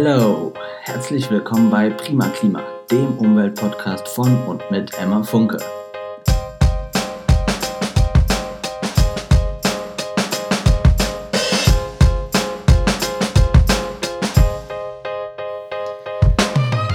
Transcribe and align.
Hello, 0.00 0.52
herzlich 0.82 1.28
willkommen 1.28 1.70
bei 1.70 1.90
Prima 1.90 2.28
Klima, 2.28 2.62
dem 2.88 3.18
Umweltpodcast 3.18 4.06
von 4.06 4.32
und 4.44 4.62
mit 4.70 4.96
Emma 4.96 5.24
Funke. 5.24 5.58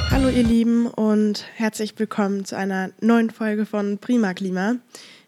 Hallo 0.09 0.29
ihr 0.29 0.43
Lieben 0.43 0.87
und 0.87 1.45
herzlich 1.55 1.99
willkommen 1.99 2.45
zu 2.45 2.55
einer 2.55 2.91
neuen 3.01 3.31
Folge 3.31 3.65
von 3.65 3.97
Prima 3.97 4.33
Klima. 4.33 4.77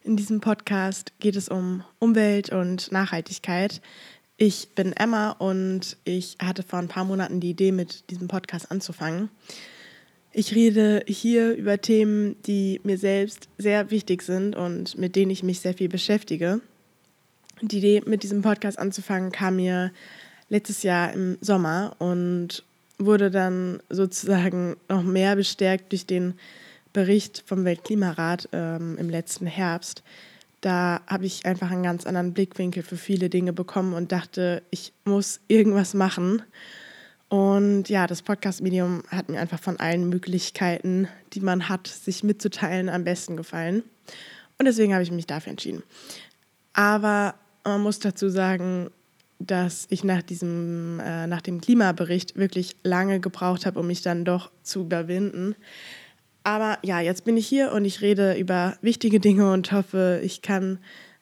In 0.05 0.15
diesem 0.15 0.39
Podcast 0.39 1.11
geht 1.19 1.35
es 1.35 1.49
um 1.49 1.83
Umwelt 1.99 2.51
und 2.51 2.91
Nachhaltigkeit. 2.91 3.81
Ich 4.37 4.67
bin 4.75 4.91
Emma 4.91 5.31
und 5.31 5.95
ich 6.03 6.35
hatte 6.41 6.61
vor 6.61 6.79
ein 6.79 6.89
paar 6.89 7.05
Monaten 7.05 7.39
die 7.39 7.51
Idee, 7.51 7.71
mit 7.71 8.09
diesem 8.09 8.27
Podcast 8.27 8.69
anzufangen. 8.69 9.29
Ich 10.33 10.53
rede 10.53 11.05
hier 11.07 11.53
über 11.55 11.79
Themen, 11.79 12.35
die 12.43 12.81
mir 12.83 12.97
selbst 12.97 13.47
sehr 13.57 13.91
wichtig 13.91 14.23
sind 14.23 14.57
und 14.57 14.97
mit 14.97 15.15
denen 15.15 15.31
ich 15.31 15.41
mich 15.41 15.61
sehr 15.61 15.73
viel 15.73 15.87
beschäftige. 15.87 16.59
Die 17.61 17.77
Idee, 17.77 18.03
mit 18.05 18.23
diesem 18.23 18.41
Podcast 18.41 18.77
anzufangen, 18.77 19.31
kam 19.31 19.55
mir 19.55 19.93
letztes 20.49 20.83
Jahr 20.83 21.13
im 21.13 21.37
Sommer 21.39 21.95
und 21.99 22.65
wurde 22.97 23.31
dann 23.31 23.81
sozusagen 23.89 24.75
noch 24.89 25.03
mehr 25.03 25.37
bestärkt 25.37 25.93
durch 25.93 26.05
den 26.05 26.33
Bericht 26.91 27.41
vom 27.45 27.63
Weltklimarat 27.63 28.49
ähm, 28.51 28.97
im 28.97 29.09
letzten 29.09 29.47
Herbst. 29.47 30.03
Da 30.61 31.01
habe 31.07 31.25
ich 31.25 31.45
einfach 31.45 31.71
einen 31.71 31.83
ganz 31.83 32.05
anderen 32.05 32.33
Blickwinkel 32.33 32.83
für 32.83 32.97
viele 32.97 33.29
Dinge 33.29 33.53
bekommen 33.53 33.93
und 33.93 34.11
dachte, 34.11 34.63
ich 34.71 34.93
muss 35.03 35.39
irgendwas 35.47 35.93
machen. 35.93 36.41
Und 37.27 37.89
ja, 37.89 38.07
das 38.07 38.21
Podcast-Medium 38.21 39.03
hat 39.09 39.29
mir 39.29 39.39
einfach 39.39 39.59
von 39.59 39.79
allen 39.79 40.09
Möglichkeiten, 40.09 41.07
die 41.33 41.41
man 41.41 41.69
hat, 41.69 41.87
sich 41.87 42.23
mitzuteilen, 42.23 42.89
am 42.89 43.03
besten 43.03 43.35
gefallen. 43.35 43.83
Und 44.57 44.65
deswegen 44.65 44.93
habe 44.93 45.03
ich 45.03 45.11
mich 45.11 45.27
dafür 45.27 45.51
entschieden. 45.51 45.83
Aber 46.73 47.35
man 47.63 47.81
muss 47.81 47.99
dazu 47.99 48.29
sagen, 48.29 48.89
dass 49.39 49.85
ich 49.89 50.03
nach 50.03 50.21
diesem, 50.21 50.99
äh, 50.99 51.27
nach 51.27 51.41
dem 51.41 51.59
Klimabericht 51.59 52.37
wirklich 52.37 52.75
lange 52.83 53.19
gebraucht 53.19 53.65
habe, 53.65 53.79
um 53.79 53.87
mich 53.87 54.01
dann 54.01 54.23
doch 54.23 54.51
zu 54.63 54.81
überwinden. 54.81 55.55
Aber 56.45 56.77
ja, 56.83 56.99
jetzt 57.01 57.25
bin 57.25 57.37
ich 57.37 57.47
hier 57.47 57.71
und 57.71 57.85
ich 57.85 58.01
rede 58.01 58.35
über 58.35 58.77
wichtige 58.81 59.19
Dinge 59.19 59.51
und 59.51 59.71
hoffe, 59.71 60.21
ich 60.23 60.43
kann 60.43 60.77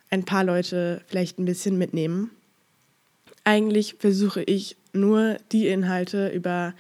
ein 0.10 0.26
paar 0.26 0.44
Leute 0.44 1.02
vielleicht 1.08 1.40
ein 1.40 1.46
bisschen 1.46 1.78
mitnehmen. 1.78 2.30
Eigentlich 3.46 3.96
versuche 4.00 4.44
ich 4.44 4.76
nur 4.92 5.38
die 5.54 5.70
Inhalte, 5.70 6.28
über 6.28 6.74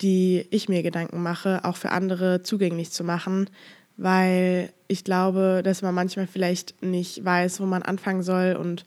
die 0.00 0.44
ich 0.50 0.68
mir 0.68 0.82
Gedanken 0.82 1.22
mache, 1.22 1.64
auch 1.64 1.76
für 1.76 1.92
andere 1.92 2.42
zugänglich 2.42 2.90
zu 2.90 3.04
machen, 3.04 3.48
weil 3.96 4.72
ich 4.88 5.04
glaube, 5.04 5.62
dass 5.62 5.80
man 5.80 5.94
manchmal 5.94 6.26
vielleicht 6.26 6.82
nicht 6.82 7.24
weiß, 7.24 7.60
wo 7.60 7.64
man 7.64 7.82
anfangen 7.82 8.24
soll 8.24 8.56
und 8.58 8.86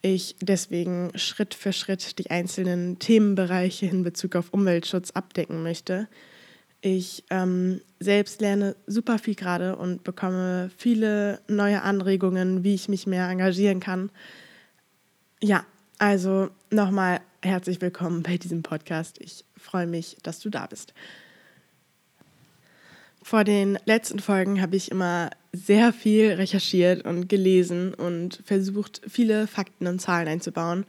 ich 0.00 0.36
deswegen 0.40 1.10
Schritt 1.16 1.52
für 1.52 1.74
Schritt 1.74 2.18
die 2.18 2.30
einzelnen 2.30 2.98
Themenbereiche 2.98 3.84
in 3.86 4.04
Bezug 4.04 4.36
auf 4.36 4.54
Umweltschutz 4.54 5.10
abdecken 5.10 5.62
möchte. 5.62 6.08
Ich 6.80 7.24
ähm, 7.30 7.80
selbst 7.98 8.40
lerne 8.40 8.76
super 8.86 9.18
viel 9.18 9.34
gerade 9.34 9.76
und 9.76 10.04
bekomme 10.04 10.70
viele 10.76 11.40
neue 11.48 11.82
Anregungen, 11.82 12.64
wie 12.64 12.74
ich 12.74 12.88
mich 12.88 13.06
mehr 13.06 13.28
engagieren 13.28 13.80
kann. 13.80 14.10
Ja, 15.42 15.64
also 15.98 16.50
nochmal 16.70 17.20
herzlich 17.42 17.80
willkommen 17.80 18.22
bei 18.22 18.36
diesem 18.36 18.62
Podcast. 18.62 19.18
Ich 19.20 19.44
freue 19.56 19.86
mich, 19.86 20.16
dass 20.22 20.40
du 20.40 20.50
da 20.50 20.66
bist. 20.66 20.92
Vor 23.22 23.42
den 23.42 23.78
letzten 23.86 24.20
Folgen 24.20 24.60
habe 24.60 24.76
ich 24.76 24.90
immer 24.90 25.30
sehr 25.52 25.92
viel 25.92 26.32
recherchiert 26.34 27.04
und 27.04 27.28
gelesen 27.28 27.92
und 27.94 28.40
versucht, 28.44 29.00
viele 29.08 29.46
Fakten 29.48 29.88
und 29.88 30.00
Zahlen 30.00 30.28
einzubauen. 30.28 30.86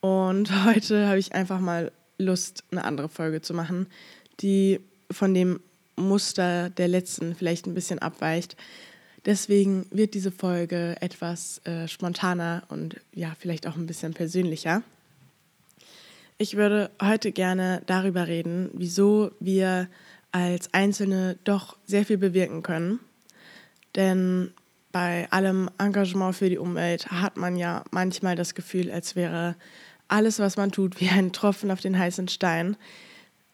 Und 0.00 0.64
heute 0.64 1.06
habe 1.06 1.18
ich 1.18 1.34
einfach 1.34 1.60
mal 1.60 1.92
Lust, 2.18 2.64
eine 2.70 2.84
andere 2.84 3.08
Folge 3.08 3.40
zu 3.40 3.54
machen, 3.54 3.86
die 4.40 4.80
von 5.10 5.34
dem 5.34 5.60
Muster 5.96 6.70
der 6.70 6.88
letzten 6.88 7.34
vielleicht 7.34 7.66
ein 7.66 7.74
bisschen 7.74 7.98
abweicht. 7.98 8.56
Deswegen 9.26 9.86
wird 9.90 10.14
diese 10.14 10.30
Folge 10.30 10.96
etwas 11.00 11.60
äh, 11.66 11.86
spontaner 11.88 12.62
und 12.68 12.96
ja, 13.12 13.34
vielleicht 13.38 13.66
auch 13.66 13.76
ein 13.76 13.86
bisschen 13.86 14.14
persönlicher. 14.14 14.82
Ich 16.38 16.56
würde 16.56 16.90
heute 17.02 17.32
gerne 17.32 17.82
darüber 17.84 18.26
reden, 18.26 18.70
wieso 18.72 19.30
wir 19.40 19.88
als 20.32 20.72
Einzelne 20.72 21.36
doch 21.44 21.76
sehr 21.84 22.06
viel 22.06 22.16
bewirken 22.16 22.62
können. 22.62 23.00
Denn 23.94 24.52
bei 24.90 25.30
allem 25.30 25.68
Engagement 25.78 26.34
für 26.34 26.48
die 26.48 26.58
Umwelt 26.58 27.10
hat 27.10 27.36
man 27.36 27.56
ja 27.56 27.84
manchmal 27.90 28.36
das 28.36 28.54
Gefühl, 28.54 28.90
als 28.90 29.16
wäre 29.16 29.54
alles, 30.08 30.38
was 30.38 30.56
man 30.56 30.72
tut, 30.72 30.98
wie 31.00 31.08
ein 31.10 31.32
Tropfen 31.32 31.70
auf 31.70 31.80
den 31.80 31.98
heißen 31.98 32.28
Stein 32.28 32.76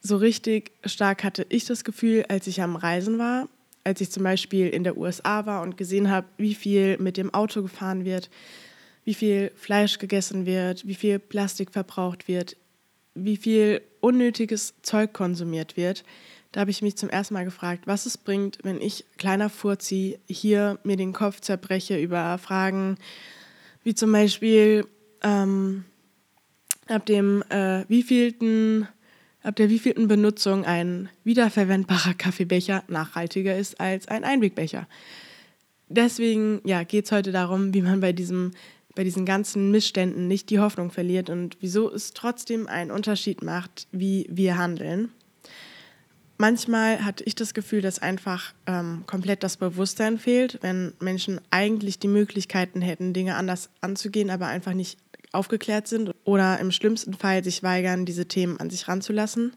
so 0.01 0.17
richtig 0.17 0.73
stark 0.85 1.25
hatte 1.25 1.47
ich 1.49 1.65
das 1.65 1.85
Gefühl, 1.85 2.25
als 2.29 2.47
ich 2.47 2.63
am 2.63 2.77
Reisen 2.77 3.19
war, 3.19 3.49
als 3.85 4.01
ich 4.01 4.11
zum 4.11 4.23
Beispiel 4.23 4.69
in 4.69 4.85
der 4.85 4.97
USA 4.97 5.47
war 5.47 5.63
und 5.63 5.77
gesehen 5.77 6.11
habe, 6.11 6.27
wie 6.37 6.55
viel 6.55 6.99
mit 6.99 7.17
dem 7.17 7.33
Auto 7.33 7.63
gefahren 7.63 8.05
wird, 8.05 8.31
wie 9.05 9.15
viel 9.15 9.53
Fleisch 9.57 9.99
gegessen 9.99 10.47
wird, 10.47 10.87
wie 10.87 10.95
viel 10.95 11.19
Plastik 11.19 11.71
verbraucht 11.71 12.29
wird, 12.29 12.57
wie 13.15 13.37
viel 13.37 13.81
unnötiges 14.01 14.75
Zeug 14.83 15.13
konsumiert 15.13 15.77
wird. 15.77 16.05
Da 16.53 16.61
habe 16.61 16.71
ich 16.71 16.83
mich 16.83 16.97
zum 16.97 17.11
ersten 17.11 17.35
Mal 17.35 17.45
gefragt, 17.45 17.87
was 17.87 18.07
es 18.07 18.19
bringt, 18.19 18.59
wenn 18.63 18.81
ich 18.81 19.05
kleiner 19.19 19.51
Furzi 19.51 20.19
hier 20.29 20.79
mir 20.85 20.97
den 20.97 21.13
Kopf 21.13 21.41
zerbreche 21.41 21.99
über 21.99 22.39
Fragen 22.39 22.97
wie 23.87 23.95
zum 23.95 24.11
Beispiel 24.11 24.85
ähm, 25.23 25.85
ab 26.89 27.07
dem 27.07 27.45
äh, 27.51 27.85
wievielten 27.87 28.89
ab 29.47 29.55
der 29.55 29.71
wievielten 29.71 30.09
Benutzung 30.09 30.65
ein 30.65 31.09
wiederverwendbarer 31.23 32.15
Kaffeebecher 32.15 32.83
nachhaltiger 32.89 33.57
ist 33.57 33.81
als 33.81 34.09
ein 34.09 34.25
Einwegbecher. 34.25 34.89
Deswegen 35.89 36.61
ja, 36.65 36.83
geht 36.83 37.05
es 37.05 37.13
heute 37.13 37.31
darum, 37.31 37.73
wie 37.73 37.83
man 37.83 38.01
bei, 38.01 38.13
diesem, 38.13 38.51
bei 38.97 39.05
diesen 39.05 39.25
ganzen 39.25 39.71
Missständen 39.71 40.27
nicht 40.27 40.51
die 40.51 40.59
Hoffnung 40.59 40.91
verliert 40.91 41.31
und 41.31 41.57
wieso 41.61 41.93
es 41.93 42.13
trotzdem 42.13 42.67
einen 42.67 42.91
Unterschied 42.91 43.45
macht, 43.45 43.87
wie 43.93 44.27
wir 44.29 44.59
handeln. 44.59 45.11
Manchmal 46.39 47.05
hatte 47.05 47.23
ich 47.25 47.37
das 47.37 47.55
Gefühl, 47.55 47.81
dass 47.81 48.01
einfach 48.01 48.53
ähm, 48.67 49.05
komplett 49.07 49.45
das 49.45 49.57
Bewusstsein 49.57 50.19
fehlt, 50.19 50.59
wenn 50.61 50.93
Menschen 50.99 51.41
eigentlich 51.51 52.01
die 52.01 52.09
Möglichkeiten 52.09 52.83
hätten, 52.83 53.15
Dinge 53.15 53.37
anders 53.37 53.71
anzugehen, 53.81 54.29
aber 54.29 54.49
einfach 54.49 54.75
nicht 54.75 54.99
aufgeklärt 55.37 55.87
sind 55.87 56.13
oder 56.25 56.59
im 56.59 56.73
schlimmsten 56.73 57.15
Fall 57.15 57.45
sich 57.45 57.63
weigern, 57.63 58.07
diese 58.07 58.27
Themen 58.27 58.59
an 58.59 58.71
sich 58.71 58.89
ranzulassen. 58.89 59.53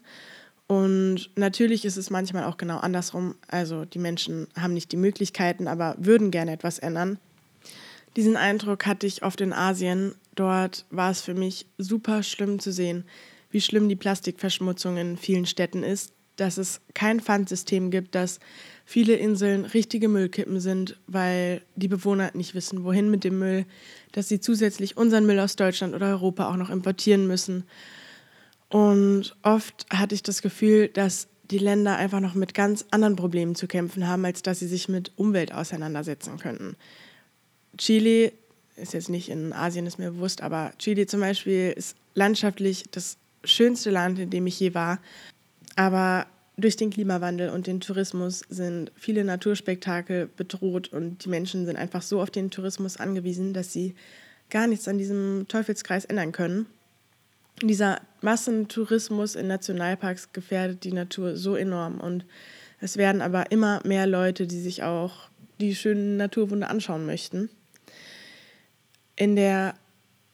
Und 0.66 1.30
natürlich 1.34 1.84
ist 1.84 1.96
es 1.96 2.10
manchmal 2.10 2.44
auch 2.44 2.56
genau 2.56 2.78
andersrum. 2.78 3.34
Also 3.48 3.84
die 3.84 3.98
Menschen 3.98 4.46
haben 4.56 4.72
nicht 4.72 4.92
die 4.92 4.96
Möglichkeiten, 4.96 5.66
aber 5.66 5.96
würden 5.98 6.30
gerne 6.30 6.52
etwas 6.52 6.78
ändern. 6.78 7.18
Diesen 8.16 8.36
Eindruck 8.36 8.86
hatte 8.86 9.06
ich 9.06 9.24
oft 9.24 9.40
in 9.40 9.52
Asien. 9.52 10.14
Dort 10.36 10.86
war 10.90 11.10
es 11.10 11.22
für 11.22 11.34
mich 11.34 11.66
super 11.76 12.22
schlimm 12.22 12.60
zu 12.60 12.72
sehen, 12.72 13.04
wie 13.50 13.60
schlimm 13.60 13.88
die 13.88 13.96
Plastikverschmutzung 13.96 14.96
in 14.96 15.16
vielen 15.16 15.46
Städten 15.46 15.82
ist, 15.82 16.12
dass 16.40 16.56
es 16.56 16.80
kein 16.94 17.20
Pfandsystem 17.20 17.90
gibt, 17.90 18.14
dass 18.14 18.40
viele 18.84 19.14
Inseln 19.14 19.64
richtige 19.64 20.08
Müllkippen 20.08 20.58
sind, 20.58 20.98
weil 21.06 21.62
die 21.76 21.88
Bewohner 21.88 22.30
nicht 22.34 22.54
wissen, 22.54 22.82
wohin 22.82 23.10
mit 23.10 23.24
dem 23.24 23.38
Müll, 23.38 23.66
dass 24.12 24.28
sie 24.28 24.40
zusätzlich 24.40 24.96
unseren 24.96 25.26
Müll 25.26 25.38
aus 25.38 25.56
Deutschland 25.56 25.94
oder 25.94 26.08
Europa 26.08 26.50
auch 26.50 26.56
noch 26.56 26.70
importieren 26.70 27.26
müssen. 27.26 27.64
Und 28.68 29.36
oft 29.42 29.86
hatte 29.90 30.14
ich 30.14 30.22
das 30.22 30.42
Gefühl, 30.42 30.88
dass 30.88 31.28
die 31.50 31.58
Länder 31.58 31.96
einfach 31.96 32.20
noch 32.20 32.34
mit 32.34 32.54
ganz 32.54 32.86
anderen 32.90 33.16
Problemen 33.16 33.54
zu 33.54 33.66
kämpfen 33.66 34.06
haben, 34.06 34.24
als 34.24 34.42
dass 34.42 34.60
sie 34.60 34.68
sich 34.68 34.88
mit 34.88 35.12
Umwelt 35.16 35.52
auseinandersetzen 35.52 36.38
könnten. 36.38 36.76
Chile 37.76 38.32
ist 38.76 38.94
jetzt 38.94 39.10
nicht 39.10 39.28
in 39.28 39.52
Asien, 39.52 39.86
ist 39.86 39.98
mir 39.98 40.12
bewusst, 40.12 40.42
aber 40.42 40.72
Chile 40.78 41.06
zum 41.06 41.20
Beispiel 41.20 41.74
ist 41.76 41.96
landschaftlich 42.14 42.84
das 42.92 43.18
schönste 43.44 43.90
Land, 43.90 44.18
in 44.18 44.30
dem 44.30 44.46
ich 44.46 44.58
je 44.58 44.74
war. 44.74 45.00
Aber 45.80 46.26
durch 46.58 46.76
den 46.76 46.90
Klimawandel 46.90 47.48
und 47.48 47.66
den 47.66 47.80
Tourismus 47.80 48.44
sind 48.50 48.92
viele 48.96 49.24
Naturspektakel 49.24 50.26
bedroht 50.26 50.92
und 50.92 51.24
die 51.24 51.30
Menschen 51.30 51.64
sind 51.64 51.76
einfach 51.76 52.02
so 52.02 52.20
auf 52.20 52.30
den 52.30 52.50
Tourismus 52.50 52.98
angewiesen, 52.98 53.54
dass 53.54 53.72
sie 53.72 53.94
gar 54.50 54.66
nichts 54.66 54.88
an 54.88 54.98
diesem 54.98 55.46
Teufelskreis 55.48 56.04
ändern 56.04 56.32
können. 56.32 56.66
Dieser 57.62 58.02
Massentourismus 58.20 59.36
in 59.36 59.46
Nationalparks 59.46 60.34
gefährdet 60.34 60.84
die 60.84 60.92
Natur 60.92 61.38
so 61.38 61.56
enorm 61.56 61.98
und 61.98 62.26
es 62.78 62.98
werden 62.98 63.22
aber 63.22 63.50
immer 63.50 63.80
mehr 63.86 64.06
Leute, 64.06 64.46
die 64.46 64.60
sich 64.60 64.82
auch 64.82 65.30
die 65.62 65.74
schönen 65.74 66.18
Naturwunder 66.18 66.68
anschauen 66.68 67.06
möchten. 67.06 67.48
In 69.16 69.34
der 69.34 69.76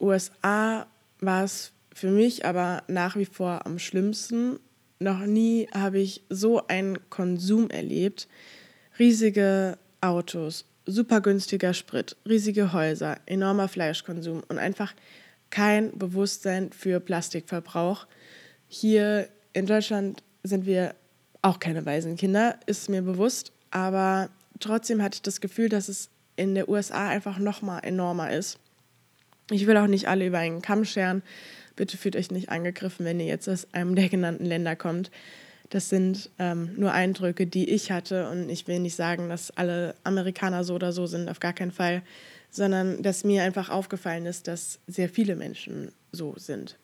USA 0.01 0.87
war 1.21 1.45
es 1.45 1.71
für 1.95 2.11
mich 2.11 2.43
aber 2.43 2.83
nach 2.89 3.15
wie 3.15 3.23
vor 3.23 3.65
am 3.65 3.79
schlimmsten. 3.79 4.59
Noch 4.99 5.19
nie 5.19 5.67
habe 5.73 5.99
ich 5.99 6.23
so 6.29 6.65
einen 6.67 7.09
Konsum 7.09 7.69
erlebt. 7.69 8.27
Riesige 8.97 9.77
Autos, 10.01 10.65
super 10.85 11.21
günstiger 11.21 11.73
Sprit, 11.73 12.15
riesige 12.27 12.73
Häuser, 12.73 13.19
enormer 13.25 13.67
Fleischkonsum 13.67 14.43
und 14.47 14.57
einfach 14.57 14.93
kein 15.49 15.97
Bewusstsein 15.97 16.71
für 16.71 16.99
Plastikverbrauch. 16.99 18.07
Hier 18.67 19.29
in 19.53 19.65
Deutschland 19.65 20.23
sind 20.43 20.65
wir 20.65 20.95
auch 21.41 21.59
keine 21.59 21.85
Waisenkinder, 21.85 22.59
ist 22.65 22.89
mir 22.89 23.01
bewusst, 23.01 23.51
aber 23.69 24.29
trotzdem 24.59 25.01
hatte 25.01 25.15
ich 25.15 25.21
das 25.21 25.41
Gefühl, 25.41 25.69
dass 25.69 25.89
es 25.89 26.09
in 26.35 26.55
der 26.55 26.69
USA 26.69 27.07
einfach 27.09 27.37
noch 27.37 27.61
mal 27.61 27.79
enormer 27.79 28.31
ist. 28.31 28.59
Ich 29.51 29.65
will 29.67 29.77
auch 29.77 29.87
nicht 29.87 30.07
alle 30.07 30.25
über 30.25 30.39
einen 30.39 30.61
Kamm 30.61 30.83
scheren. 30.83 31.23
Bitte 31.77 31.95
fühlt 31.95 32.17
euch 32.17 32.31
nicht 32.31 32.49
angegriffen, 32.49 33.05
wenn 33.05 33.21
ihr 33.21 33.27
jetzt 33.27 33.47
aus 33.47 33.67
einem 33.71 33.95
der 33.95 34.09
genannten 34.09 34.45
Länder 34.45 34.75
kommt. 34.75 35.09
Das 35.69 35.89
sind 35.89 36.29
ähm, 36.39 36.71
nur 36.77 36.91
Eindrücke, 36.91 37.47
die 37.47 37.69
ich 37.69 37.91
hatte. 37.91 38.29
Und 38.29 38.49
ich 38.49 38.67
will 38.67 38.79
nicht 38.79 38.95
sagen, 38.95 39.29
dass 39.29 39.51
alle 39.51 39.95
Amerikaner 40.03 40.65
so 40.65 40.75
oder 40.75 40.91
so 40.91 41.05
sind, 41.05 41.29
auf 41.29 41.39
gar 41.39 41.53
keinen 41.53 41.71
Fall, 41.71 42.01
sondern 42.49 43.01
dass 43.03 43.23
mir 43.23 43.43
einfach 43.43 43.69
aufgefallen 43.69 44.25
ist, 44.25 44.47
dass 44.47 44.79
sehr 44.87 45.07
viele 45.07 45.35
Menschen 45.35 45.91
so 46.11 46.33
sind. 46.37 46.77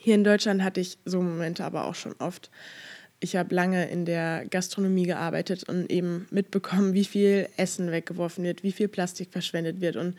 Hier 0.00 0.14
in 0.14 0.24
Deutschland 0.24 0.62
hatte 0.62 0.80
ich 0.80 0.98
so 1.04 1.20
Momente 1.20 1.64
aber 1.64 1.86
auch 1.86 1.94
schon 1.94 2.14
oft. 2.18 2.50
Ich 3.20 3.36
habe 3.36 3.54
lange 3.54 3.88
in 3.88 4.04
der 4.04 4.44
Gastronomie 4.50 5.06
gearbeitet 5.06 5.64
und 5.66 5.90
eben 5.90 6.26
mitbekommen, 6.30 6.92
wie 6.92 7.06
viel 7.06 7.48
Essen 7.56 7.90
weggeworfen 7.90 8.44
wird, 8.44 8.62
wie 8.62 8.72
viel 8.72 8.88
Plastik 8.88 9.32
verschwendet 9.32 9.80
wird 9.80 9.96
und 9.96 10.14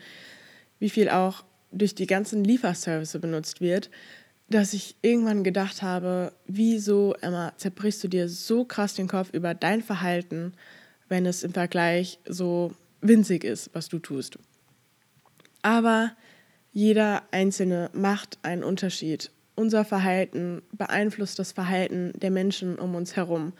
wie 0.80 0.90
viel 0.90 1.08
auch 1.08 1.44
durch 1.70 1.94
die 1.94 2.06
ganzen 2.06 2.44
Lieferservice 2.44 3.18
benutzt 3.20 3.60
wird, 3.60 3.90
dass 4.48 4.72
ich 4.72 4.96
irgendwann 5.02 5.42
gedacht 5.42 5.82
habe, 5.82 6.32
wieso, 6.46 7.14
Emma, 7.20 7.52
zerbrichst 7.56 8.02
du 8.04 8.08
dir 8.08 8.28
so 8.28 8.64
krass 8.64 8.94
den 8.94 9.08
Kopf 9.08 9.30
über 9.32 9.54
dein 9.54 9.82
Verhalten, 9.82 10.52
wenn 11.08 11.26
es 11.26 11.42
im 11.42 11.52
Vergleich 11.52 12.20
so 12.28 12.72
winzig 13.00 13.44
ist, 13.44 13.70
was 13.72 13.88
du 13.88 13.98
tust. 13.98 14.38
Aber 15.62 16.12
jeder 16.72 17.22
Einzelne 17.30 17.90
macht 17.92 18.38
einen 18.42 18.62
Unterschied. 18.62 19.30
Unser 19.54 19.84
Verhalten 19.84 20.62
beeinflusst 20.72 21.38
das 21.38 21.52
Verhalten 21.52 22.12
der 22.20 22.30
Menschen 22.30 22.78
um 22.78 22.94
uns 22.94 23.16
herum. 23.16 23.52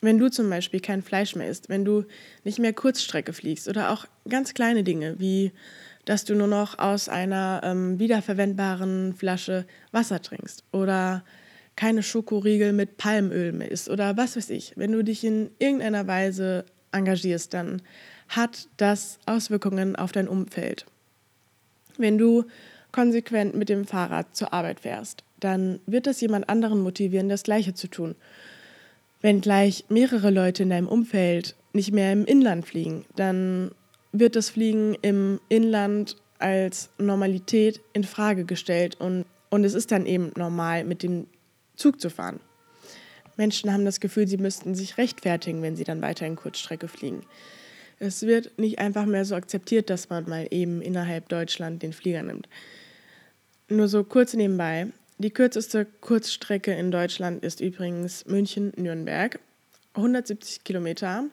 Wenn 0.00 0.18
du 0.18 0.30
zum 0.30 0.48
Beispiel 0.48 0.80
kein 0.80 1.02
Fleisch 1.02 1.34
mehr 1.34 1.48
isst, 1.48 1.68
wenn 1.68 1.84
du 1.84 2.04
nicht 2.44 2.58
mehr 2.58 2.72
Kurzstrecke 2.72 3.32
fliegst 3.32 3.68
oder 3.68 3.90
auch 3.90 4.06
ganz 4.28 4.54
kleine 4.54 4.84
Dinge 4.84 5.18
wie 5.18 5.52
dass 6.04 6.24
du 6.24 6.34
nur 6.34 6.48
noch 6.48 6.78
aus 6.78 7.08
einer 7.08 7.60
ähm, 7.64 7.98
wiederverwendbaren 7.98 9.14
Flasche 9.14 9.66
Wasser 9.92 10.20
trinkst 10.20 10.64
oder 10.72 11.24
keine 11.76 12.02
Schokoriegel 12.02 12.72
mit 12.72 12.96
Palmöl 12.96 13.52
mehr 13.52 13.70
isst 13.70 13.88
oder 13.88 14.16
was 14.16 14.36
weiß 14.36 14.50
ich. 14.50 14.72
Wenn 14.76 14.92
du 14.92 15.02
dich 15.02 15.24
in 15.24 15.50
irgendeiner 15.58 16.06
Weise 16.06 16.64
engagierst, 16.90 17.54
dann 17.54 17.82
hat 18.28 18.68
das 18.76 19.18
Auswirkungen 19.26 19.96
auf 19.96 20.12
dein 20.12 20.28
Umfeld. 20.28 20.86
Wenn 21.98 22.18
du 22.18 22.44
konsequent 22.90 23.54
mit 23.54 23.68
dem 23.68 23.86
Fahrrad 23.86 24.34
zur 24.36 24.52
Arbeit 24.52 24.80
fährst, 24.80 25.24
dann 25.40 25.80
wird 25.86 26.06
das 26.06 26.20
jemand 26.20 26.48
anderen 26.48 26.80
motivieren, 26.80 27.28
das 27.28 27.42
Gleiche 27.42 27.74
zu 27.74 27.88
tun. 27.88 28.14
Wenn 29.20 29.40
gleich 29.40 29.84
mehrere 29.88 30.30
Leute 30.30 30.64
in 30.64 30.70
deinem 30.70 30.88
Umfeld 30.88 31.54
nicht 31.72 31.92
mehr 31.92 32.12
im 32.12 32.24
Inland 32.24 32.66
fliegen, 32.66 33.04
dann 33.16 33.70
wird 34.12 34.36
das 34.36 34.50
Fliegen 34.50 34.94
im 35.02 35.40
Inland 35.48 36.16
als 36.38 36.90
Normalität 36.98 37.80
in 37.92 38.04
Frage 38.04 38.44
gestellt 38.44 38.96
und, 39.00 39.24
und 39.50 39.64
es 39.64 39.74
ist 39.74 39.90
dann 39.90 40.06
eben 40.06 40.32
normal, 40.36 40.84
mit 40.84 41.02
dem 41.02 41.26
Zug 41.76 42.00
zu 42.00 42.10
fahren. 42.10 42.40
Menschen 43.36 43.72
haben 43.72 43.84
das 43.84 44.00
Gefühl, 44.00 44.28
sie 44.28 44.36
müssten 44.36 44.74
sich 44.74 44.98
rechtfertigen, 44.98 45.62
wenn 45.62 45.76
sie 45.76 45.84
dann 45.84 46.02
weiter 46.02 46.26
in 46.26 46.36
Kurzstrecke 46.36 46.88
fliegen. 46.88 47.24
Es 47.98 48.22
wird 48.22 48.58
nicht 48.58 48.78
einfach 48.78 49.06
mehr 49.06 49.24
so 49.24 49.34
akzeptiert, 49.34 49.88
dass 49.88 50.10
man 50.10 50.28
mal 50.28 50.46
eben 50.50 50.82
innerhalb 50.82 51.28
Deutschland 51.28 51.82
den 51.82 51.92
Flieger 51.92 52.22
nimmt. 52.22 52.48
Nur 53.68 53.88
so 53.88 54.04
kurz 54.04 54.34
nebenbei. 54.34 54.88
Die 55.18 55.30
kürzeste 55.30 55.86
Kurzstrecke 56.00 56.74
in 56.74 56.90
Deutschland 56.90 57.44
ist 57.44 57.60
übrigens 57.60 58.26
München-Nürnberg. 58.26 59.38
170 59.94 60.64
Kilometer. 60.64 61.24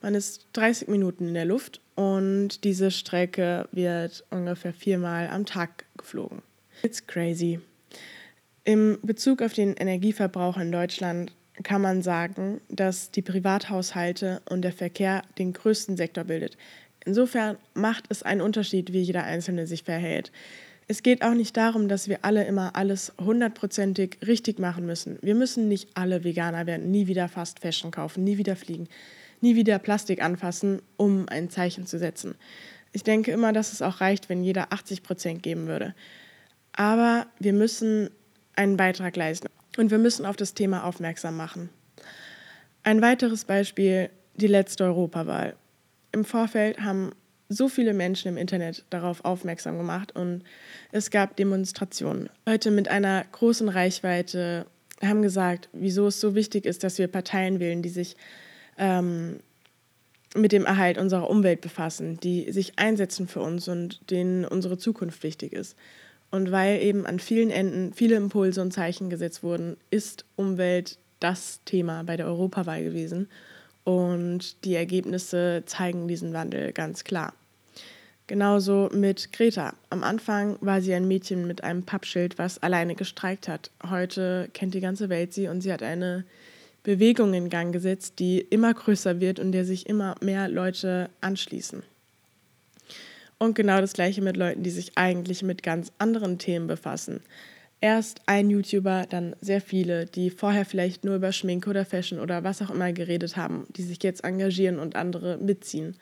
Man 0.00 0.14
ist 0.14 0.46
30 0.52 0.88
Minuten 0.88 1.28
in 1.28 1.34
der 1.34 1.46
Luft 1.46 1.80
und 1.94 2.64
diese 2.64 2.90
Strecke 2.90 3.68
wird 3.72 4.24
ungefähr 4.30 4.72
viermal 4.72 5.28
am 5.28 5.46
Tag 5.46 5.84
geflogen. 5.96 6.42
It's 6.82 7.06
crazy. 7.06 7.60
Im 8.64 8.98
Bezug 9.02 9.42
auf 9.42 9.52
den 9.52 9.74
Energieverbrauch 9.74 10.56
in 10.56 10.72
Deutschland 10.72 11.32
kann 11.62 11.82
man 11.82 12.02
sagen, 12.02 12.60
dass 12.68 13.10
die 13.10 13.22
Privathaushalte 13.22 14.42
und 14.48 14.62
der 14.62 14.72
Verkehr 14.72 15.22
den 15.38 15.52
größten 15.52 15.96
Sektor 15.96 16.24
bildet. 16.24 16.56
Insofern 17.04 17.58
macht 17.74 18.06
es 18.08 18.22
einen 18.22 18.40
Unterschied, 18.40 18.92
wie 18.92 19.02
jeder 19.02 19.24
Einzelne 19.24 19.66
sich 19.66 19.84
verhält. 19.84 20.32
Es 20.88 21.02
geht 21.02 21.22
auch 21.22 21.34
nicht 21.34 21.56
darum, 21.56 21.88
dass 21.88 22.08
wir 22.08 22.24
alle 22.24 22.44
immer 22.44 22.74
alles 22.74 23.12
hundertprozentig 23.18 24.18
richtig 24.26 24.58
machen 24.58 24.84
müssen. 24.84 25.18
Wir 25.22 25.34
müssen 25.34 25.68
nicht 25.68 25.90
alle 25.94 26.24
Veganer 26.24 26.66
werden, 26.66 26.90
nie 26.90 27.06
wieder 27.06 27.28
Fast 27.28 27.60
Fashion 27.60 27.90
kaufen, 27.90 28.24
nie 28.24 28.36
wieder 28.36 28.56
fliegen 28.56 28.88
nie 29.44 29.54
wieder 29.56 29.78
Plastik 29.78 30.22
anfassen, 30.22 30.80
um 30.96 31.28
ein 31.28 31.50
Zeichen 31.50 31.86
zu 31.86 31.98
setzen. 31.98 32.34
Ich 32.92 33.04
denke 33.04 33.30
immer, 33.30 33.52
dass 33.52 33.72
es 33.72 33.82
auch 33.82 34.00
reicht, 34.00 34.28
wenn 34.28 34.42
jeder 34.42 34.72
80 34.72 35.02
Prozent 35.02 35.42
geben 35.42 35.66
würde. 35.66 35.94
Aber 36.72 37.26
wir 37.38 37.52
müssen 37.52 38.08
einen 38.56 38.76
Beitrag 38.76 39.14
leisten 39.16 39.48
und 39.76 39.90
wir 39.90 39.98
müssen 39.98 40.24
auf 40.24 40.36
das 40.36 40.54
Thema 40.54 40.84
aufmerksam 40.84 41.36
machen. 41.36 41.68
Ein 42.84 43.02
weiteres 43.02 43.44
Beispiel, 43.44 44.10
die 44.34 44.46
letzte 44.46 44.84
Europawahl. 44.84 45.56
Im 46.12 46.24
Vorfeld 46.24 46.80
haben 46.80 47.12
so 47.48 47.68
viele 47.68 47.92
Menschen 47.92 48.28
im 48.28 48.36
Internet 48.38 48.84
darauf 48.88 49.24
aufmerksam 49.24 49.76
gemacht 49.76 50.16
und 50.16 50.42
es 50.90 51.10
gab 51.10 51.36
Demonstrationen. 51.36 52.30
Leute 52.46 52.70
mit 52.70 52.88
einer 52.88 53.24
großen 53.32 53.68
Reichweite 53.68 54.66
haben 55.02 55.20
gesagt, 55.20 55.68
wieso 55.72 56.06
es 56.06 56.20
so 56.20 56.34
wichtig 56.34 56.64
ist, 56.64 56.82
dass 56.82 56.98
wir 56.98 57.08
Parteien 57.08 57.60
wählen, 57.60 57.82
die 57.82 57.90
sich 57.90 58.16
ähm, 58.78 59.40
mit 60.34 60.52
dem 60.52 60.66
Erhalt 60.66 60.98
unserer 60.98 61.30
Umwelt 61.30 61.60
befassen, 61.60 62.18
die 62.20 62.50
sich 62.52 62.78
einsetzen 62.78 63.28
für 63.28 63.40
uns 63.40 63.68
und 63.68 64.10
denen 64.10 64.44
unsere 64.44 64.78
Zukunft 64.78 65.22
wichtig 65.22 65.52
ist. 65.52 65.76
Und 66.30 66.50
weil 66.50 66.82
eben 66.82 67.06
an 67.06 67.20
vielen 67.20 67.50
Enden 67.50 67.92
viele 67.94 68.16
Impulse 68.16 68.60
und 68.60 68.72
Zeichen 68.72 69.10
gesetzt 69.10 69.44
wurden, 69.44 69.76
ist 69.90 70.24
Umwelt 70.34 70.98
das 71.20 71.60
Thema 71.64 72.02
bei 72.02 72.16
der 72.16 72.26
Europawahl 72.26 72.82
gewesen. 72.82 73.28
Und 73.84 74.64
die 74.64 74.74
Ergebnisse 74.74 75.62
zeigen 75.66 76.08
diesen 76.08 76.32
Wandel 76.32 76.72
ganz 76.72 77.04
klar. 77.04 77.34
Genauso 78.26 78.88
mit 78.92 79.32
Greta. 79.32 79.74
Am 79.90 80.02
Anfang 80.02 80.56
war 80.60 80.80
sie 80.80 80.94
ein 80.94 81.06
Mädchen 81.06 81.46
mit 81.46 81.62
einem 81.62 81.82
Pappschild, 81.82 82.38
was 82.38 82.62
alleine 82.62 82.94
gestreikt 82.94 83.48
hat. 83.48 83.70
Heute 83.88 84.48
kennt 84.54 84.74
die 84.74 84.80
ganze 84.80 85.10
Welt 85.10 85.34
sie 85.34 85.48
und 85.48 85.60
sie 85.60 85.72
hat 85.72 85.82
eine 85.82 86.24
Bewegung 86.84 87.32
in 87.34 87.48
Gang 87.48 87.72
gesetzt, 87.72 88.20
die 88.20 88.38
immer 88.38 88.72
größer 88.72 89.18
wird 89.18 89.40
und 89.40 89.52
der 89.52 89.64
sich 89.64 89.88
immer 89.88 90.14
mehr 90.20 90.48
Leute 90.48 91.10
anschließen. 91.20 91.82
Und 93.38 93.54
genau 93.54 93.80
das 93.80 93.94
gleiche 93.94 94.22
mit 94.22 94.36
Leuten, 94.36 94.62
die 94.62 94.70
sich 94.70 94.92
eigentlich 94.96 95.42
mit 95.42 95.62
ganz 95.62 95.92
anderen 95.98 96.38
Themen 96.38 96.66
befassen. 96.66 97.20
Erst 97.80 98.20
ein 98.26 98.48
YouTuber, 98.48 99.06
dann 99.08 99.34
sehr 99.40 99.60
viele, 99.60 100.06
die 100.06 100.30
vorher 100.30 100.64
vielleicht 100.64 101.04
nur 101.04 101.16
über 101.16 101.32
Schminke 101.32 101.68
oder 101.70 101.84
Fashion 101.84 102.20
oder 102.20 102.44
was 102.44 102.62
auch 102.62 102.70
immer 102.70 102.92
geredet 102.92 103.36
haben, 103.36 103.66
die 103.76 103.82
sich 103.82 104.02
jetzt 104.02 104.22
engagieren 104.22 104.78
und 104.78 104.94
andere 104.94 105.38
mitziehen. 105.38 105.96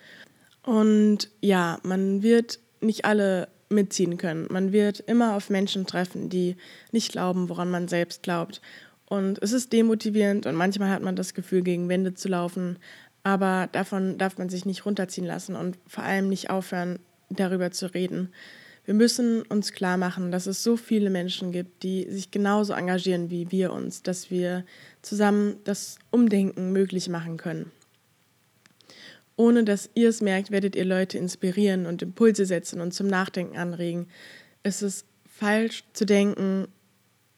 Und 0.64 1.30
ja, 1.40 1.78
man 1.82 2.22
wird 2.22 2.58
nicht 2.80 3.04
alle 3.04 3.48
mitziehen 3.68 4.18
können. 4.18 4.46
Man 4.50 4.72
wird 4.72 5.00
immer 5.00 5.34
auf 5.34 5.48
Menschen 5.48 5.86
treffen, 5.86 6.28
die 6.28 6.56
nicht 6.90 7.12
glauben, 7.12 7.48
woran 7.48 7.70
man 7.70 7.88
selbst 7.88 8.22
glaubt 8.22 8.60
und 9.12 9.42
es 9.42 9.52
ist 9.52 9.74
demotivierend 9.74 10.46
und 10.46 10.54
manchmal 10.54 10.88
hat 10.88 11.02
man 11.02 11.16
das 11.16 11.34
Gefühl, 11.34 11.60
gegen 11.60 11.90
Wände 11.90 12.14
zu 12.14 12.28
laufen. 12.28 12.78
Aber 13.22 13.68
davon 13.70 14.16
darf 14.16 14.38
man 14.38 14.48
sich 14.48 14.64
nicht 14.64 14.86
runterziehen 14.86 15.26
lassen 15.26 15.54
und 15.54 15.76
vor 15.86 16.02
allem 16.02 16.30
nicht 16.30 16.48
aufhören, 16.48 16.98
darüber 17.28 17.70
zu 17.72 17.92
reden. 17.92 18.30
Wir 18.86 18.94
müssen 18.94 19.42
uns 19.42 19.72
klar 19.72 19.98
machen, 19.98 20.32
dass 20.32 20.46
es 20.46 20.62
so 20.62 20.78
viele 20.78 21.10
Menschen 21.10 21.52
gibt, 21.52 21.82
die 21.82 22.10
sich 22.10 22.30
genauso 22.30 22.72
engagieren 22.72 23.28
wie 23.28 23.52
wir 23.52 23.74
uns, 23.74 24.02
dass 24.02 24.30
wir 24.30 24.64
zusammen 25.02 25.56
das 25.64 25.98
Umdenken 26.10 26.72
möglich 26.72 27.10
machen 27.10 27.36
können. 27.36 27.70
Ohne 29.36 29.62
dass 29.64 29.90
ihr 29.92 30.08
es 30.08 30.22
merkt, 30.22 30.50
werdet 30.50 30.74
ihr 30.74 30.86
Leute 30.86 31.18
inspirieren 31.18 31.84
und 31.84 32.00
Impulse 32.00 32.46
setzen 32.46 32.80
und 32.80 32.94
zum 32.94 33.08
Nachdenken 33.08 33.58
anregen. 33.58 34.06
Es 34.62 34.80
ist 34.80 35.04
falsch 35.26 35.84
zu 35.92 36.06
denken, 36.06 36.68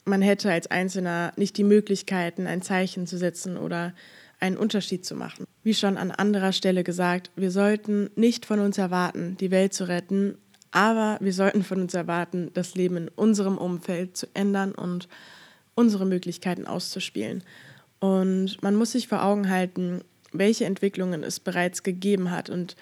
man 0.04 0.22
hätte 0.22 0.50
als 0.50 0.70
Einzelner 0.70 1.32
nicht 1.36 1.56
die 1.56 1.64
Möglichkeiten, 1.64 2.46
ein 2.46 2.62
Zeichen 2.62 3.06
zu 3.06 3.18
setzen 3.18 3.56
oder 3.56 3.94
einen 4.40 4.56
Unterschied 4.56 5.04
zu 5.04 5.14
machen. 5.14 5.46
Wie 5.62 5.74
schon 5.74 5.96
an 5.96 6.10
anderer 6.10 6.52
Stelle 6.52 6.84
gesagt, 6.84 7.30
wir 7.36 7.50
sollten 7.50 8.10
nicht 8.16 8.44
von 8.44 8.60
uns 8.60 8.76
erwarten, 8.78 9.36
die 9.38 9.50
Welt 9.50 9.72
zu 9.72 9.88
retten, 9.88 10.36
Aber 10.74 11.18
wir 11.20 11.32
sollten 11.32 11.62
von 11.62 11.80
uns 11.80 11.94
erwarten, 11.94 12.50
das 12.52 12.74
Leben 12.74 12.96
in 12.96 13.08
unserem 13.08 13.58
Umfeld 13.58 14.16
zu 14.16 14.26
ändern 14.34 14.72
und 14.72 15.08
unsere 15.76 16.04
Möglichkeiten 16.04 16.66
auszuspielen. 16.66 17.44
Und 18.00 18.60
man 18.60 18.74
muss 18.74 18.90
sich 18.90 19.06
vor 19.06 19.22
Augen 19.22 19.48
halten, 19.48 20.02
welche 20.32 20.64
Entwicklungen 20.64 21.22
es 21.22 21.38
bereits 21.38 21.84
gegeben 21.84 22.32
hat 22.32 22.50
und 22.50 22.74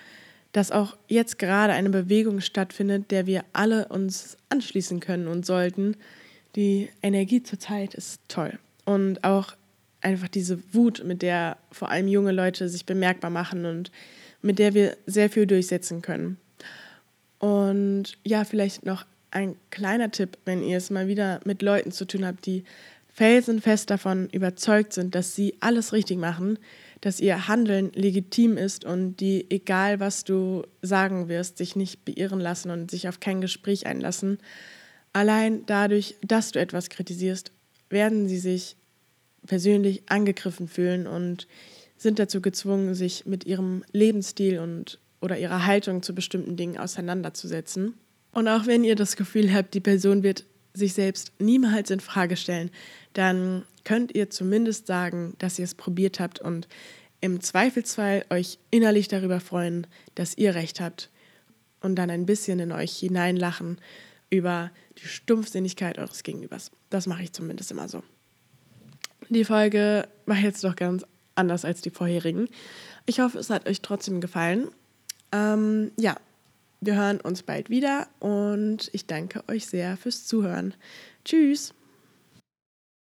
dass 0.52 0.70
auch 0.70 0.96
jetzt 1.06 1.38
gerade 1.38 1.74
eine 1.74 1.90
Bewegung 1.90 2.40
stattfindet, 2.40 3.10
der 3.10 3.26
wir 3.26 3.44
alle 3.52 3.88
uns 3.88 4.38
anschließen 4.48 5.00
können 5.00 5.28
und 5.28 5.44
sollten. 5.44 5.96
Die 6.56 6.90
Energie 7.02 7.42
zurzeit 7.42 7.94
ist 7.94 8.20
toll. 8.28 8.58
Und 8.84 9.24
auch 9.24 9.54
einfach 10.00 10.28
diese 10.28 10.58
Wut, 10.72 11.04
mit 11.04 11.22
der 11.22 11.56
vor 11.70 11.90
allem 11.90 12.08
junge 12.08 12.32
Leute 12.32 12.68
sich 12.68 12.84
bemerkbar 12.84 13.30
machen 13.30 13.64
und 13.64 13.90
mit 14.42 14.58
der 14.58 14.74
wir 14.74 14.96
sehr 15.06 15.30
viel 15.30 15.46
durchsetzen 15.46 16.02
können. 16.02 16.36
Und 17.38 18.18
ja, 18.24 18.44
vielleicht 18.44 18.84
noch 18.84 19.06
ein 19.30 19.56
kleiner 19.70 20.10
Tipp, 20.10 20.36
wenn 20.44 20.62
ihr 20.62 20.76
es 20.76 20.90
mal 20.90 21.08
wieder 21.08 21.40
mit 21.44 21.62
Leuten 21.62 21.92
zu 21.92 22.04
tun 22.04 22.26
habt, 22.26 22.44
die 22.46 22.64
felsenfest 23.08 23.90
davon 23.90 24.28
überzeugt 24.30 24.92
sind, 24.92 25.14
dass 25.14 25.34
sie 25.34 25.54
alles 25.60 25.92
richtig 25.92 26.18
machen, 26.18 26.58
dass 27.00 27.20
ihr 27.20 27.48
Handeln 27.48 27.90
legitim 27.94 28.56
ist 28.56 28.84
und 28.84 29.16
die, 29.16 29.46
egal 29.50 30.00
was 30.00 30.24
du 30.24 30.64
sagen 30.82 31.28
wirst, 31.28 31.58
sich 31.58 31.76
nicht 31.76 32.04
beirren 32.04 32.40
lassen 32.40 32.70
und 32.70 32.90
sich 32.90 33.08
auf 33.08 33.20
kein 33.20 33.40
Gespräch 33.40 33.86
einlassen. 33.86 34.38
Allein 35.12 35.66
dadurch, 35.66 36.16
dass 36.22 36.52
du 36.52 36.58
etwas 36.58 36.88
kritisierst, 36.88 37.52
werden 37.90 38.28
sie 38.28 38.38
sich 38.38 38.76
persönlich 39.46 40.02
angegriffen 40.06 40.68
fühlen 40.68 41.06
und 41.06 41.46
sind 41.96 42.18
dazu 42.18 42.40
gezwungen, 42.40 42.94
sich 42.94 43.26
mit 43.26 43.44
ihrem 43.44 43.84
Lebensstil 43.92 44.58
und 44.58 44.98
oder 45.20 45.38
ihrer 45.38 45.66
Haltung 45.66 46.02
zu 46.02 46.14
bestimmten 46.14 46.56
Dingen 46.56 46.78
auseinanderzusetzen. 46.78 47.94
Und 48.32 48.48
auch 48.48 48.66
wenn 48.66 48.82
ihr 48.82 48.96
das 48.96 49.16
Gefühl 49.16 49.52
habt, 49.54 49.74
die 49.74 49.80
Person 49.80 50.22
wird 50.22 50.44
sich 50.74 50.94
selbst 50.94 51.32
niemals 51.38 51.90
in 51.90 52.00
Frage 52.00 52.36
stellen, 52.36 52.70
dann 53.12 53.62
könnt 53.84 54.14
ihr 54.14 54.30
zumindest 54.30 54.86
sagen, 54.86 55.34
dass 55.38 55.58
ihr 55.58 55.64
es 55.64 55.74
probiert 55.74 56.18
habt 56.18 56.40
und 56.40 56.66
im 57.20 57.40
Zweifelsfall 57.40 58.24
euch 58.30 58.58
innerlich 58.70 59.06
darüber 59.06 59.38
freuen, 59.38 59.86
dass 60.14 60.36
ihr 60.36 60.54
recht 60.54 60.80
habt 60.80 61.10
und 61.80 61.96
dann 61.96 62.10
ein 62.10 62.26
bisschen 62.26 62.58
in 62.58 62.72
euch 62.72 62.96
hineinlachen 62.96 63.78
über 64.32 64.70
die 64.98 65.06
Stumpfsinnigkeit 65.06 65.98
eures 65.98 66.22
Gegenübers. 66.22 66.70
Das 66.90 67.06
mache 67.06 67.22
ich 67.22 67.32
zumindest 67.32 67.70
immer 67.70 67.88
so. 67.88 68.02
Die 69.28 69.44
Folge 69.44 70.08
war 70.26 70.36
jetzt 70.36 70.64
doch 70.64 70.74
ganz 70.74 71.04
anders 71.34 71.64
als 71.64 71.82
die 71.82 71.90
vorherigen. 71.90 72.48
Ich 73.06 73.20
hoffe, 73.20 73.38
es 73.38 73.50
hat 73.50 73.68
euch 73.68 73.82
trotzdem 73.82 74.20
gefallen. 74.20 74.68
Ähm, 75.32 75.92
ja, 75.96 76.16
wir 76.80 76.96
hören 76.96 77.20
uns 77.20 77.42
bald 77.42 77.70
wieder 77.70 78.08
und 78.20 78.90
ich 78.92 79.06
danke 79.06 79.44
euch 79.48 79.66
sehr 79.66 79.96
fürs 79.96 80.26
Zuhören. 80.26 80.74
Tschüss! 81.24 81.74